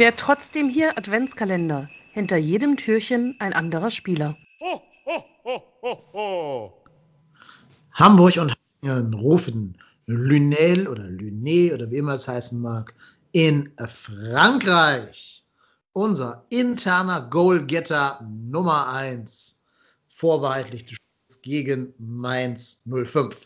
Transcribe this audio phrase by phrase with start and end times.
[0.00, 1.86] Wer trotzdem hier Adventskalender.
[2.14, 4.34] Hinter jedem Türchen ein anderer Spieler.
[4.58, 6.84] Ho, ho, ho, ho, ho.
[7.92, 9.76] Hamburg und Hattingen rufen
[10.06, 12.94] Lunel oder Luné oder wie immer es heißen mag,
[13.32, 15.44] in Frankreich.
[15.92, 19.60] Unser interner Goalgetter Nummer 1,
[20.08, 23.36] vorbehaltlich des Spiels gegen Mainz 05,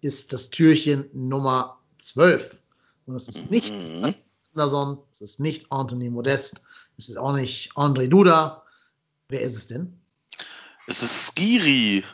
[0.00, 2.60] ist das Türchen Nummer 12.
[3.06, 4.12] Und es ist nicht Mhm.
[4.54, 6.62] Anderson, es ist nicht Anthony Modest,
[6.98, 8.62] es ist auch nicht André Duda.
[9.28, 9.96] Wer ist es denn?
[10.86, 12.04] Es ist Skiri.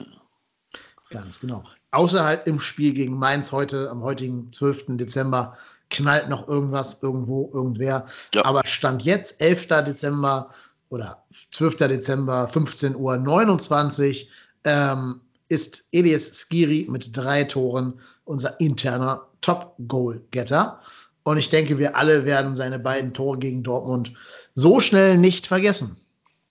[1.11, 1.65] Ganz genau.
[1.93, 4.97] Außer halt im Spiel gegen Mainz heute, am heutigen 12.
[4.97, 5.57] Dezember,
[5.91, 8.07] knallt noch irgendwas irgendwo, irgendwer.
[8.35, 8.45] Ja.
[8.45, 9.69] Aber Stand jetzt, 11.
[9.69, 10.51] Dezember
[10.91, 11.77] oder 12.
[11.77, 14.29] Dezember, 15 Uhr 29,
[14.65, 20.81] ähm, ist Elias Skiri mit drei Toren unser interner Top-Goal-Getter.
[21.27, 24.13] Und ich denke, wir alle werden seine beiden Tore gegen Dortmund
[24.55, 25.97] so schnell nicht vergessen.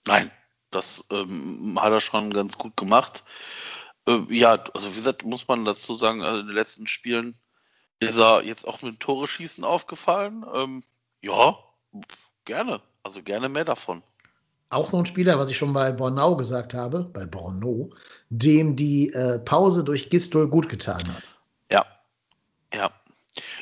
[0.04, 0.30] Nein,
[0.70, 3.24] das ähm, hat er schon ganz gut gemacht.
[4.06, 7.38] Äh, ja, also wie gesagt, muss man dazu sagen, also in den letzten Spielen
[8.00, 10.44] ist er jetzt auch mit dem Tore schießen aufgefallen.
[10.52, 10.84] Ähm,
[11.22, 11.56] ja,
[12.44, 12.82] gerne.
[13.02, 14.02] Also gerne mehr davon.
[14.68, 17.90] auch so ein Spieler, was ich schon bei Bornau gesagt habe, bei Bornau,
[18.28, 21.34] dem die äh, Pause durch Gistol gut getan hat.
[21.72, 21.86] Ja.
[22.74, 22.90] Ja.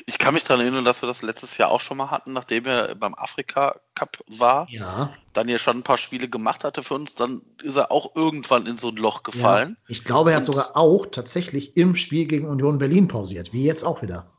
[0.07, 2.65] Ich kann mich daran erinnern, dass wir das letztes Jahr auch schon mal hatten, nachdem
[2.67, 6.93] er beim Afrika Cup war, Ja, dann ja schon ein paar Spiele gemacht hatte für
[6.93, 9.77] uns, dann ist er auch irgendwann in so ein Loch gefallen.
[9.79, 9.85] ja.
[9.87, 13.63] Ich glaube, er hat Und- sogar auch tatsächlich im Spiel gegen Union Berlin pausiert, wie
[13.65, 14.31] jetzt auch wieder.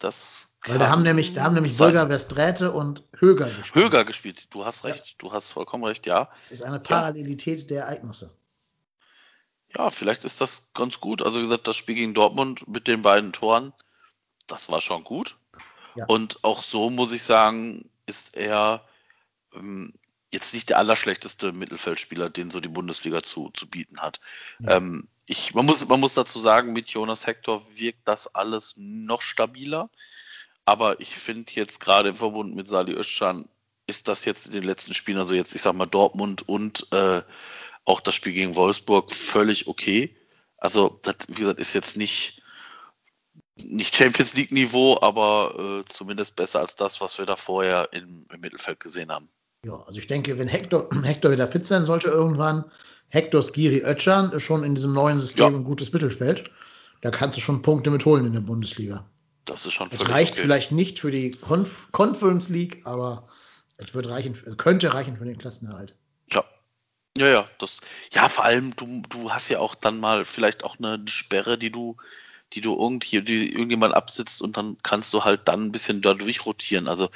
[0.00, 1.76] Das Weil da haben nämlich, da haben nämlich.
[1.76, 3.84] Bürger Westräte und Höger gespielt.
[3.84, 4.46] Höger gespielt.
[4.52, 6.28] Du hast recht, du hast vollkommen recht, ja.
[6.40, 8.36] Das ist eine Parallelität der Ereignisse.
[9.76, 11.22] Ja, vielleicht ist das ganz gut.
[11.22, 13.72] Also wie gesagt, das Spiel gegen Dortmund mit den beiden Toren,
[14.50, 15.36] das war schon gut.
[15.94, 16.06] Ja.
[16.06, 18.86] Und auch so muss ich sagen, ist er
[19.54, 19.92] ähm,
[20.32, 24.20] jetzt nicht der allerschlechteste Mittelfeldspieler, den so die Bundesliga zu, zu bieten hat.
[24.60, 24.76] Ja.
[24.76, 29.22] Ähm, ich, man, muss, man muss dazu sagen, mit Jonas Hector wirkt das alles noch
[29.22, 29.90] stabiler.
[30.64, 33.48] Aber ich finde jetzt gerade im Verbund mit Sali Özcan
[33.86, 37.22] ist das jetzt in den letzten Spielen, also jetzt, ich sag mal, Dortmund und äh,
[37.84, 40.16] auch das Spiel gegen Wolfsburg völlig okay.
[40.58, 42.39] Also, das, wie gesagt, ist jetzt nicht,
[43.64, 48.40] nicht Champions League-Niveau, aber äh, zumindest besser als das, was wir da vorher im, im
[48.40, 49.28] Mittelfeld gesehen haben.
[49.64, 52.64] Ja, also ich denke, wenn Hector, Hector wieder fit sein sollte irgendwann,
[53.08, 55.58] Hector Skiri Ötchan ist schon in diesem neuen System Ja.
[55.58, 56.50] ein gutes Mittelfeld.
[57.02, 59.04] Da kannst du schon Punkte mitholen in der Bundesliga.
[59.46, 60.42] Das ist schon Es reicht okay.
[60.42, 63.26] vielleicht nicht für die Conf Conference League, aber
[63.78, 65.94] es wird reichen, könnte reichen für den Klassenerhalt.
[66.30, 66.44] Ja.
[67.16, 67.80] Ja, ja, das,
[68.12, 71.72] ja, vor allem, du, du hast ja auch dann mal vielleicht auch eine Sperre, die
[71.72, 71.96] du,
[72.52, 76.14] die du irgendwie, die irgendjemand absitzt und dann kannst du halt dann ein bisschen da
[76.14, 76.88] durchrotieren.
[76.88, 77.10] Also,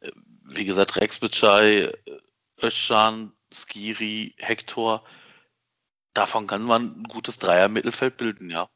[0.00, 0.10] äh,
[0.44, 1.92] wie gesagt, Rex Bitschei,
[2.62, 5.04] Özcan, Skiri, Hector,
[6.14, 8.68] davon kann man ein gutes Dreier-Mittelfeld bilden, ja.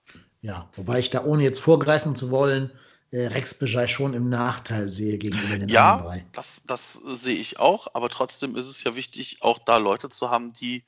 [0.42, 2.70] Ja, wobei ich da ohne jetzt vorgreifen zu wollen,
[3.10, 6.26] äh, Rex Bejai schon im Nachteil sehe gegenüber den Ja, anderen drei.
[6.32, 10.08] das, das äh, sehe ich auch, aber trotzdem ist es ja wichtig, auch da Leute
[10.08, 10.84] zu haben, die,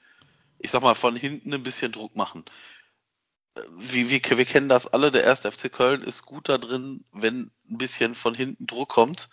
[0.58, 2.44] ich sag mal, von hinten ein bisschen Druck machen.
[3.76, 7.50] Wie, wie, wir kennen das alle, der erste FC Köln ist gut da drin, wenn
[7.70, 9.28] ein bisschen von hinten Druck kommt,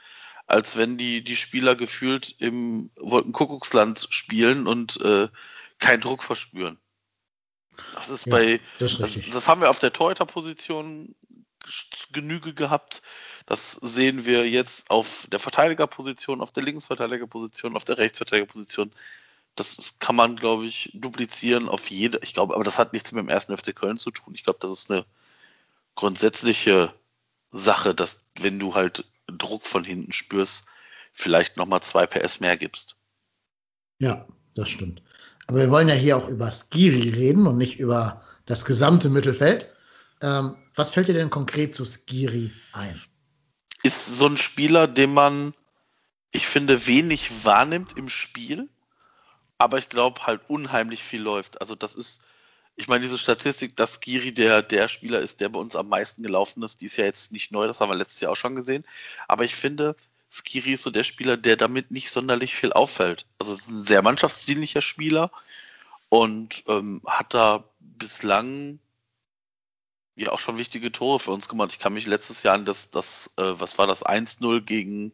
[0.47, 5.27] als wenn die, die Spieler gefühlt im Wolkenkuckucksland spielen und äh,
[5.79, 6.77] keinen Druck verspüren.
[7.93, 11.15] Das ist Ja, bei, Das ist das, das haben wir auf der Torhüterposition
[12.11, 13.01] Genüge gehabt.
[13.45, 18.91] Das sehen wir jetzt auf der Verteidigerposition, auf der Linksverteidigerposition, auf der Rechtsverteidigerposition.
[19.55, 22.19] Das kann man, glaube ich, duplizieren auf jede.
[22.23, 24.33] Ich glaube, aber das hat nichts mit dem ersten FC Köln zu tun.
[24.35, 25.05] Ich glaube, das ist eine
[25.95, 26.93] grundsätzliche
[27.51, 30.65] Sache, dass wenn du halt Druck von hinten spürst,
[31.13, 32.97] vielleicht nochmal zwei PS mehr gibst.
[33.99, 35.01] Ja, das stimmt.
[35.47, 39.69] Aber wir wollen ja hier auch über Skiri reden und nicht über das gesamte Mittelfeld.
[40.21, 43.01] Ähm, was fällt dir denn konkret zu Skiri ein?
[43.85, 45.53] ist so ein Spieler, den man,
[46.31, 48.67] ich finde, wenig wahrnimmt im Spiel,
[49.57, 51.61] aber ich glaube halt unheimlich viel läuft.
[51.61, 52.23] Also das ist,
[52.75, 56.23] ich meine, diese Statistik, dass Giri der, der Spieler ist, der bei uns am meisten
[56.23, 58.55] gelaufen ist, die ist ja jetzt nicht neu, das haben wir letztes Jahr auch schon
[58.55, 58.83] gesehen.
[59.27, 59.95] Aber ich finde,
[60.29, 63.25] Skiri ist so der Spieler, der damit nicht sonderlich viel auffällt.
[63.39, 65.31] Also ist ein sehr mannschaftsdienlicher Spieler
[66.09, 68.79] und ähm, hat da bislang
[70.15, 71.71] ja auch schon wichtige Tore für uns gemacht.
[71.71, 75.13] Ich kann mich letztes Jahr an das, das äh, was war das, 1-0 gegen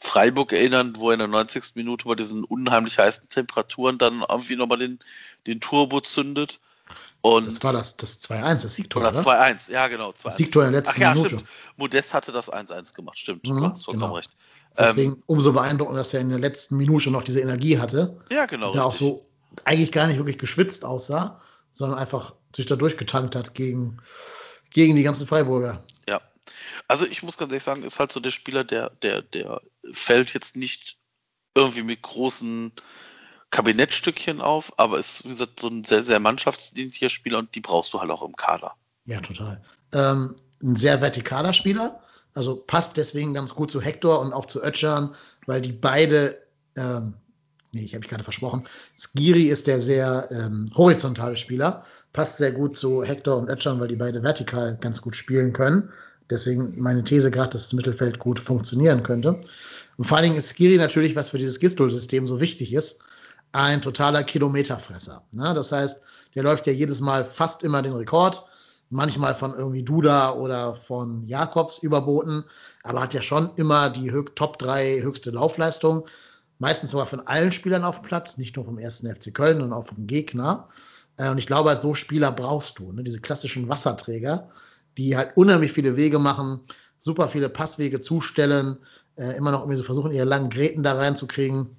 [0.00, 1.74] Freiburg erinnern, wo er in der 90.
[1.74, 4.98] Minute bei diesen unheimlich heißen Temperaturen dann irgendwie nochmal den,
[5.46, 6.60] den Turbo zündet.
[7.22, 9.20] Und Das war das, das 2-1, das Siegtor, oder oder?
[9.20, 10.10] 2-1, ja genau.
[10.10, 10.22] 2-1.
[10.24, 11.28] Das Siegtor in der Ach letzten ja, Minute.
[11.28, 11.44] stimmt.
[11.76, 13.46] Modest hatte das 1-1 gemacht, stimmt.
[13.46, 14.16] Mhm, du hast vollkommen genau.
[14.16, 14.30] recht.
[14.78, 18.16] Deswegen umso beeindruckender, dass er in der letzten Minute noch diese Energie hatte.
[18.30, 18.72] Ja, genau.
[18.72, 19.26] Der auch so
[19.64, 21.40] eigentlich gar nicht wirklich geschwitzt aussah,
[21.72, 23.98] sondern einfach sich da durchgetankt hat gegen,
[24.70, 25.82] gegen die ganzen Freiburger.
[26.08, 26.20] Ja.
[26.90, 29.60] Also ich muss ganz ehrlich sagen, ist halt so der Spieler, der, der, der
[29.92, 30.98] fällt jetzt nicht
[31.54, 32.72] irgendwie mit großen
[33.50, 37.92] Kabinettstückchen auf, aber ist, wie gesagt, so ein sehr, sehr mannschaftsdienstlicher Spieler und die brauchst
[37.94, 38.74] du halt auch im Kader.
[39.06, 39.62] Ja, total.
[39.92, 42.02] Ähm, ein sehr vertikaler Spieler,
[42.34, 45.14] also passt deswegen ganz gut zu Hector und auch zu Ötchan,
[45.46, 46.38] weil die beide,
[46.76, 47.14] ähm,
[47.70, 48.66] nee, ich habe mich gerade versprochen,
[48.96, 53.88] Skiri ist der sehr ähm, horizontale Spieler, passt sehr gut zu Hector und Ötchan, weil
[53.88, 55.92] die beide vertikal ganz gut spielen können.
[56.30, 59.40] Deswegen meine These gerade, dass das Mittelfeld gut funktionieren könnte.
[59.96, 63.00] Und vor allen Dingen ist Skiri natürlich, was für dieses Gistol-System so wichtig ist,
[63.52, 65.22] ein totaler Kilometerfresser.
[65.32, 65.52] Ne?
[65.54, 66.00] Das heißt,
[66.34, 68.44] der läuft ja jedes Mal fast immer den Rekord,
[68.90, 72.44] manchmal von irgendwie Duda oder von Jakobs überboten,
[72.82, 76.06] aber hat ja schon immer die Top 3 höchste Laufleistung,
[76.58, 79.72] meistens sogar von allen Spielern auf dem Platz, nicht nur vom ersten FC Köln, sondern
[79.72, 80.68] auch vom Gegner.
[81.16, 83.02] Äh, und ich glaube, so Spieler brauchst du, ne?
[83.02, 84.48] diese klassischen Wasserträger,
[84.98, 86.60] die halt unheimlich viele Wege machen,
[86.98, 88.78] super viele Passwege zustellen,
[89.16, 91.76] äh, immer noch irgendwie so versuchen, ihre langen Gräten da reinzukriegen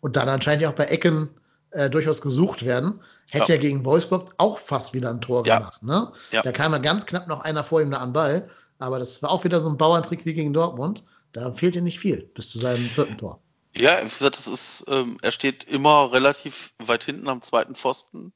[0.00, 1.30] und dann anscheinend ja auch bei Ecken
[1.70, 3.00] äh, durchaus gesucht werden.
[3.30, 3.54] Hätte Ja.
[3.56, 3.60] ja.
[3.60, 5.58] gegen Wolfsburg auch fast wieder ein Tor Ja.
[5.58, 5.82] gemacht.
[5.82, 6.10] Ne?
[6.32, 6.42] Ja.
[6.42, 9.30] Da kam ja ganz knapp noch einer vor ihm da an Ball, aber das war
[9.30, 11.04] auch wieder so ein Bauerntrick wie gegen Dortmund.
[11.32, 13.40] Da fehlt ihm nicht viel bis zu seinem vierten Tor.
[13.76, 18.32] Ja, wie gesagt, das ist, ähm, er steht immer relativ weit hinten am zweiten Pfosten.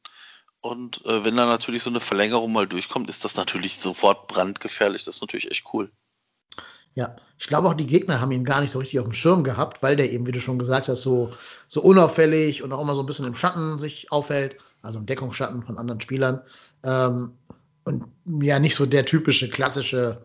[0.63, 5.05] Und äh, wenn da natürlich so eine Verlängerung mal durchkommt, ist das natürlich sofort brandgefährlich.
[5.05, 5.91] Das ist natürlich echt cool.
[6.95, 9.45] Ja, ich glaube auch die Gegner haben ihn gar nicht so richtig auf dem Schirm
[9.45, 11.33] gehabt, weil der eben, wie du schon gesagt hast, so,
[11.67, 15.65] so unauffällig und auch immer so ein bisschen im Schatten sich aufhält, also im Deckungsschatten
[15.65, 16.43] von anderen Spielern.
[16.85, 17.33] Ähm,
[17.85, 18.05] und
[18.41, 20.25] ja, nicht so der typische, klassische,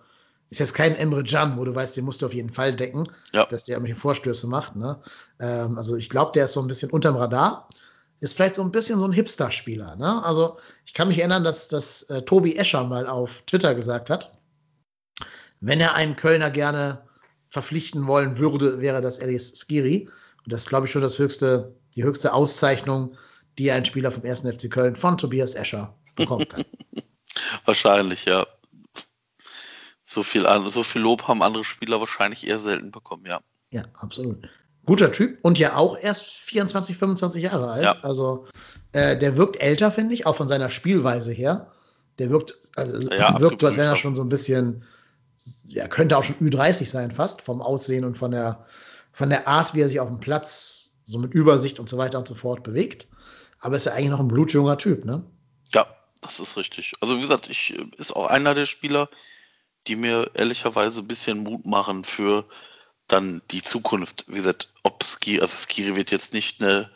[0.49, 3.09] ist jetzt kein Emre Can, wo du weißt, den musst du auf jeden Fall decken,
[3.33, 3.45] Ja.
[3.45, 4.75] dass der irgendwelche Vorstöße macht.
[4.75, 4.99] Ne?
[5.39, 7.69] Ähm, also ich glaube, der ist so ein bisschen unterm Radar.
[8.19, 9.95] Ist vielleicht so ein bisschen so ein Hipster-Spieler.
[9.95, 10.23] Ne?
[10.25, 14.37] Also ich kann mich erinnern, dass, dass äh, Tobi Escher mal auf Twitter gesagt hat,
[15.59, 17.07] wenn er einen Kölner gerne
[17.49, 20.09] verpflichten wollen würde, wäre das Elis Skiri.
[20.43, 23.15] Und das ist, glaube ich, schon das höchste, die höchste Auszeichnung,
[23.57, 24.41] die ein Spieler vom 1.
[24.41, 26.65] FC Köln von Tobias Escher bekommen kann.
[27.65, 28.45] Wahrscheinlich, ja.
[30.05, 33.41] So viel, so viel Lob haben andere Spieler wahrscheinlich eher selten bekommen, ja.
[33.71, 34.47] ja, absolut.
[34.87, 37.83] Guter Typ und ja auch erst 24, 25 Jahre alt.
[37.83, 37.97] Ja.
[38.01, 38.45] Also
[38.93, 41.71] äh, der wirkt älter, finde ich, auch von seiner Spielweise her.
[42.19, 44.83] Der wirkt, also Ja, wirkt als wenn er schon so ein bisschen,
[45.69, 48.63] er könnte auch schon Ü30 sein fast, vom Aussehen und von der,
[49.11, 52.17] von der Art, wie er sich auf dem Platz so mit Übersicht und so weiter
[52.17, 53.09] und so fort bewegt.
[53.59, 55.23] Aber ist ja eigentlich noch ein blutjunger Typ, ne?
[55.73, 55.85] Ja,
[56.21, 56.93] das ist richtig.
[57.01, 59.09] Also wie gesagt, ich äh, ist auch einer der Spieler,
[59.87, 62.45] die mir ehrlicherweise ein bisschen Mut machen für
[63.07, 64.25] dann die Zukunft.
[64.27, 66.89] Wie gesagt, ob Ski, also Skiri wird jetzt nicht eine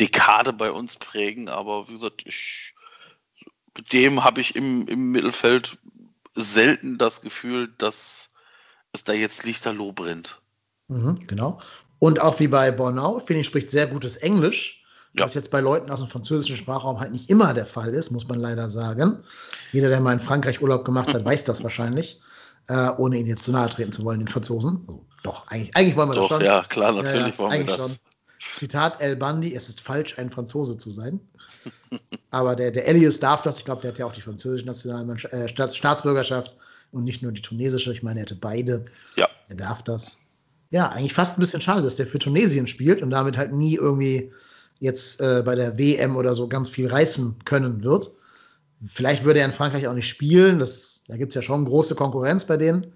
[0.00, 2.74] Dekade bei uns prägen, aber wie gesagt, ich
[3.76, 5.78] mit dem habe ich im, im Mittelfeld
[6.34, 8.30] selten das Gefühl, dass
[8.92, 10.40] es da jetzt Lichterloh brennt.
[10.88, 11.60] Mhm, genau.
[12.00, 14.82] Und auch wie bei Bornau, finde ich, spricht sehr gutes Englisch.
[15.16, 15.24] Ja.
[15.24, 18.26] Was jetzt bei Leuten aus dem französischen Sprachraum halt nicht immer der Fall ist, muss
[18.26, 19.22] man leider sagen.
[19.72, 22.20] Jeder, der mal in Frankreich Urlaub gemacht hat, weiß das wahrscheinlich.
[22.68, 24.80] Äh, ohne ihn jetzt zu nahe treten zu wollen, den Franzosen.
[24.86, 26.44] Also, doch, eigentlich, eigentlich wollen wir Doch, das schon.
[26.44, 27.76] ja, klar, Ja, natürlich ja, wollen wir das.
[27.76, 27.96] schon.
[28.56, 31.18] Zitat El Bandi, es ist falsch, ein Franzose zu sein.
[32.30, 33.58] Aber der, der Elias darf das.
[33.58, 36.56] Ich glaube, der hat ja auch die französische Nationalmannschaft, äh, Staats Staatsbürgerschaft
[36.92, 37.92] und nicht nur die tunesische.
[37.92, 38.84] Ich meine, er hatte beide.
[39.16, 39.28] Ja.
[39.48, 40.18] Er darf das.
[40.70, 43.74] Ja, eigentlich fast ein bisschen schade, dass der für Tunesien spielt und damit halt nie
[43.74, 44.30] irgendwie
[44.78, 48.10] jetzt äh, bei der WM oder so ganz viel reißen können wird.
[48.86, 50.58] Vielleicht würde er in Frankreich auch nicht spielen.
[50.58, 52.92] Das, da gibt es ja schon große Konkurrenz bei denen.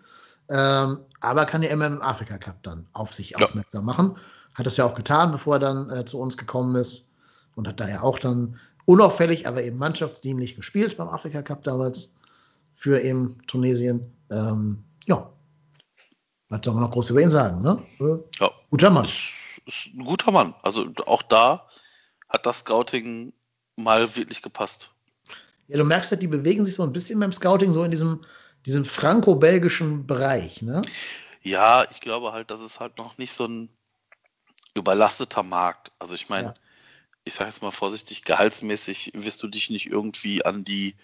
[0.48, 3.38] Ähm, aber kann ja immer im Afrika Cup dann auf sich Ja.
[3.38, 4.16] aufmerksam machen.
[4.54, 7.12] Hat das ja auch getan, bevor er dann äh, zu uns gekommen ist.
[7.54, 12.14] Und hat da ja auch dann unauffällig, aber eben mannschaftsdienlich gespielt beim Afrika Cup damals
[12.74, 14.12] für eben Tunesien.
[14.30, 15.30] Ähm, ja.
[16.48, 17.82] Was soll man noch groß über ihn sagen, ne?
[18.38, 18.50] Ja.
[18.70, 19.04] Guter Mann.
[19.06, 19.32] ist,
[19.66, 20.54] ist ein guter Mann.
[20.62, 21.66] Also auch da
[22.28, 23.32] hat das Scouting
[23.76, 24.90] mal wirklich gepasst.
[25.73, 28.26] Ja, du merkst halt, die bewegen sich so ein bisschen beim Scouting so in diesem,
[28.67, 30.83] diesem franco-belgischen Bereich, ne?
[31.43, 33.71] Ja, ich glaube halt, das ist halt noch nicht so ein
[34.75, 35.91] überlasteter Markt.
[35.99, 36.55] Also ich meine, Ja.
[37.25, 40.95] ich sage jetzt mal vorsichtig, gehaltsmäßig wirst du dich nicht irgendwie an die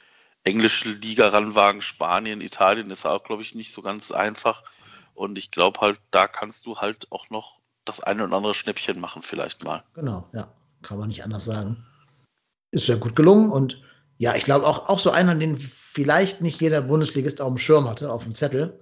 [0.45, 1.81] englische Liga ranwagen.
[1.81, 4.65] Spanien, Italien ist auch, glaube ich, nicht so ganz einfach.
[5.15, 9.01] Und ich glaube halt, da kannst du halt auch noch das eine oder andere Schnäppchen
[9.01, 9.83] machen, vielleicht mal.
[9.95, 10.53] Genau, ja.
[10.83, 11.87] Kann man nicht anders sagen.
[12.71, 13.83] Ist ja gut gelungen und
[14.19, 17.89] ja, ich glaube auch, auch so einer, den vielleicht nicht jeder Bundesligist auf dem Schirm
[17.89, 18.79] hatte, auf dem Zettel.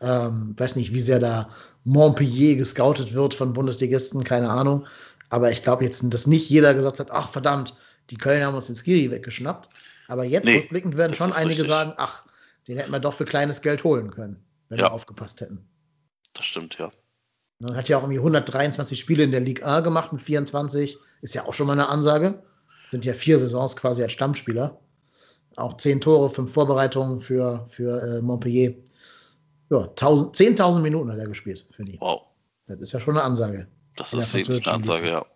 [0.00, 1.48] Ähm, weiß nicht, wie sehr da
[1.84, 4.86] Montpellier gescoutet wird von Bundesligisten, keine Ahnung.
[5.30, 7.74] Aber ich glaube jetzt, dass nicht jeder gesagt hat, ach verdammt,
[8.10, 9.68] die Kölner haben uns den Skiri weggeschnappt.
[10.08, 11.68] Aber jetzt Nee, rückblickend werden schon einige richtig.
[11.68, 12.24] sagen, ach,
[12.66, 14.86] den hätten wir doch für kleines Geld holen können, wenn Ja.
[14.86, 15.68] wir aufgepasst hätten.
[16.32, 16.90] Das stimmt, ja.
[17.58, 20.96] Man hat ja auch irgendwie 123 Spiele in der Ligue A gemacht mit 24.
[21.22, 22.42] Ist ja auch schon mal eine Ansage.
[22.88, 24.78] Sind ja vier Saisons quasi als Stammspieler.
[25.56, 28.74] Auch zehn Tore, fünf Vorbereitungen für, für äh, Montpellier.
[29.70, 32.00] Ja, 1000 10.000 Minuten hat er gespielt für die.
[32.00, 32.22] Wow.
[32.66, 33.66] Das ist ja schon eine Ansage.
[33.96, 35.26] Das ist eine Ansage, ja.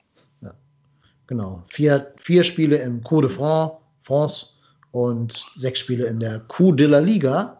[1.27, 1.63] Genau.
[1.69, 4.47] Vier, vier Spiele im Coup de France, France
[4.91, 7.59] und sechs Spiele in der Coup de la Liga.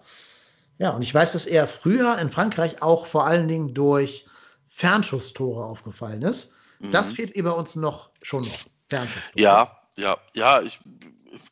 [0.79, 4.27] Ja, und ich weiß, dass er früher in Frankreich auch vor allen Dingen durch
[4.67, 6.53] Fernschusstore aufgefallen ist.
[6.91, 7.15] Das Mhm.
[7.15, 8.59] fehlt ihr bei uns noch schon noch.
[8.91, 9.41] Fernschusstore.
[9.41, 10.81] Ja, ja, ja, ich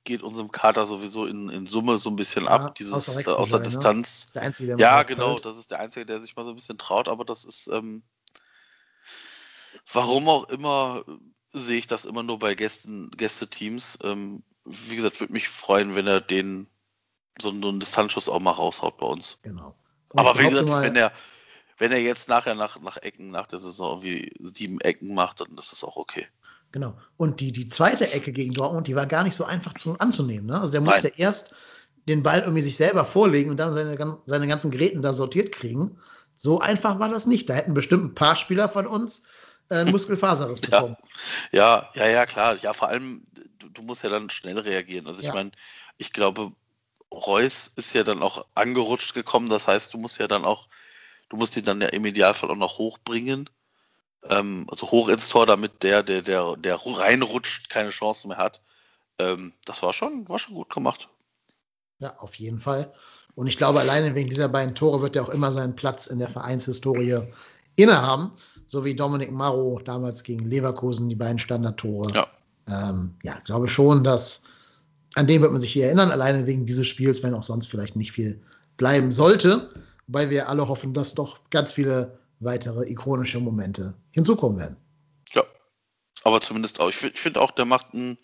[0.05, 3.31] geht unserem Kader sowieso in, in Summe so ein bisschen Ja, ab, dieses außer äh,
[3.33, 3.65] aus Michael, der ne?
[3.65, 4.09] Distanz.
[4.09, 6.51] Das ist der Einzige, der Ja, genau, das ist der Einzige, der sich mal so
[6.51, 8.03] ein bisschen traut, aber das ist, ähm,
[9.93, 13.99] warum auch immer, äh, sehe ich das immer nur bei Gästen, Gästeteams.
[14.05, 16.69] Ähm, wie gesagt, würde mich freuen, wenn er den
[17.41, 19.39] so, so einen Distanzschuss auch mal raushaut bei uns.
[19.43, 19.75] Genau.
[20.11, 21.13] Und Aber wie gesagt, mal, wenn er,
[21.79, 25.57] wenn er jetzt nachher nach, nach Ecken, nach der Saison irgendwie sieben Ecken macht, dann
[25.57, 26.29] ist das auch okay.
[26.73, 26.97] Genau.
[27.17, 30.47] Und die, die zweite Ecke gegen Dortmund, die war gar nicht so einfach zu anzunehmen.
[30.47, 30.61] Ne?
[30.61, 31.17] Also der musste Nein.
[31.17, 31.55] erst
[32.09, 35.99] den Ball irgendwie sich selber vorlegen und dann seine, seine ganzen Geräten da sortiert kriegen.
[36.35, 37.49] So einfach war das nicht.
[37.50, 39.25] Da hätten bestimmt ein paar Spieler von uns
[39.69, 40.81] äh, einen Muskelfaserriss Ja.
[40.81, 40.97] bekommen.
[41.53, 42.57] Ja, ja, ja, klar.
[42.57, 43.25] Ja, vor allem,
[43.59, 45.07] du, du musst ja dann schnell reagieren.
[45.07, 45.35] Also ich Ja.
[45.35, 45.50] meine,
[45.99, 46.53] ich glaube,
[47.12, 49.49] Reus ist ja dann auch angerutscht gekommen.
[49.49, 50.69] Das heißt, du musst ja dann auch,
[51.29, 53.50] du musst ihn dann ja im Idealfall auch noch hochbringen.
[54.29, 58.61] Ähm, also hoch ins Tor, damit der, der, der, der reinrutscht, keine Chance mehr hat.
[59.19, 61.09] Ähm, das war schon, war schon gut gemacht.
[62.00, 62.93] Ja, auf jeden Fall.
[63.35, 66.19] Und ich glaube, alleine wegen dieser beiden Tore wird er auch immer seinen Platz in
[66.19, 67.19] der Vereinshistorie
[67.77, 68.33] innehaben.
[68.67, 72.12] So wie Dominik Maro damals gegen Leverkusen, die beiden Standardtore.
[72.12, 72.27] Ja.
[72.69, 74.43] Ähm, ja, glaube schon, dass
[75.15, 77.97] an den wird man sich hier erinnern, alleine wegen dieses Spiels, wenn auch sonst vielleicht
[77.97, 78.41] nicht viel
[78.77, 79.71] bleiben sollte.
[80.07, 84.77] Wobei wir alle hoffen, dass doch ganz viele weitere ikonische Momente hinzukommen werden.
[85.33, 85.45] Ja.
[86.25, 88.19] Aber zumindest auch, ich, find- ich finde auch, der macht einen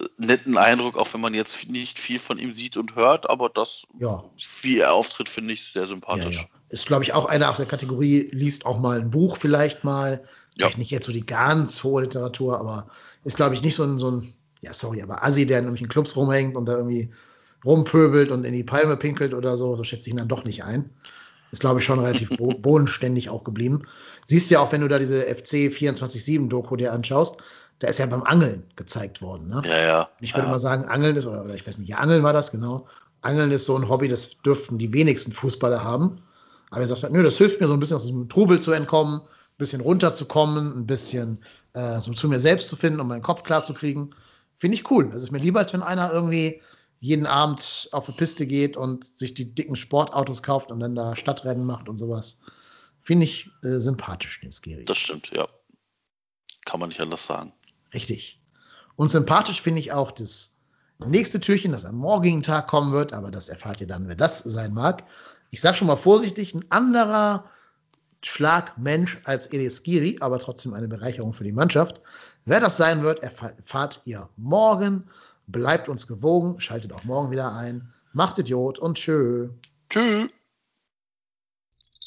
[0.00, 3.48] äh, netten Eindruck, auch wenn man jetzt nicht viel von ihm sieht und hört, aber
[3.48, 4.24] das, Ja.
[4.62, 6.36] wie er auftritt, finde ich sehr Ja, sympathisch.
[6.36, 6.44] ja.
[6.70, 10.22] Ist, glaube ich, auch einer aus der Kategorie, liest auch mal ein Buch vielleicht mal.
[10.56, 10.66] Ja.
[10.66, 12.88] Vielleicht nicht jetzt so die ganz hohe Literatur, aber
[13.22, 15.88] ist, glaube ich, nicht so ein, so ein, ja, sorry, aber Assi, der in irgendwelchen
[15.90, 17.12] Clubs rumhängt und da irgendwie
[17.64, 20.64] rumpöbelt und in die Palme pinkelt oder so, so schätze ich ihn dann doch nicht
[20.64, 20.90] ein.
[21.54, 23.82] Ist, glaube ich, schon relativ bo bodenständig auch geblieben.
[24.26, 27.36] Siehst ja auch, wenn du da diese FC 24-7-Doku dir anschaust,
[27.78, 29.50] da ist ja beim Angeln gezeigt worden.
[29.50, 29.62] Ne?
[29.64, 30.08] Ja, ja.
[30.18, 30.52] Ich würde ja.
[30.52, 32.88] mal sagen, Angeln ist, oder, ich weiß nicht, ja, Angeln war das, genau.
[33.20, 36.20] Angeln ist so ein Hobby, das dürften die wenigsten Fußballer haben.
[36.70, 39.20] Aber er sagt, nö, das hilft mir so ein bisschen aus diesem Trubel zu entkommen,
[39.20, 41.38] ein bisschen runterzukommen, ein bisschen
[41.74, 44.10] äh, so zu mir selbst zu finden, um meinen Kopf klar zu kriegen.
[44.58, 45.08] Finde ich cool.
[45.08, 46.60] Das ist mir lieber, als wenn einer irgendwie
[47.04, 51.14] jeden Abend auf die Piste geht und sich die dicken Sportautos kauft und dann da
[51.14, 52.40] Stadtrennen macht und sowas.
[53.02, 54.86] Finde ich äh, sympathisch, den Skiri.
[54.86, 55.46] Das stimmt, ja.
[56.64, 57.52] Kann man nicht anders sagen.
[57.92, 58.40] Richtig.
[58.96, 60.54] Und sympathisch finde ich auch das
[61.04, 64.38] nächste Türchen, das am morgigen Tag kommen wird, aber das erfahrt ihr dann, wer das
[64.38, 65.04] sein mag.
[65.50, 67.44] Ich sage schon mal vorsichtig, ein anderer
[68.24, 72.00] Schlagmensch als Elias Giri, aber trotzdem eine Bereicherung für die Mannschaft.
[72.46, 75.04] Wer das sein wird, erfa- erfahrt ihr morgen.
[75.46, 77.92] Bleibt uns gewogen, schaltet auch morgen wieder ein.
[78.12, 79.50] Macht Idiot und tschö.
[79.90, 80.28] Tschüss.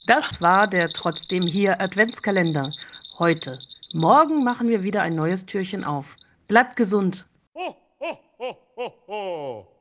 [0.07, 2.71] Das war der trotzdem hier Adventskalender.
[3.19, 3.59] Heute.
[3.93, 6.15] Morgen machen wir wieder ein neues Türchen auf.
[6.47, 7.25] Bleibt gesund.
[7.55, 9.76] Ho, ho, ho, ho, ho.